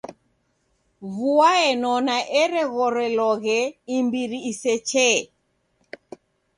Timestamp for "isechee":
4.53-5.17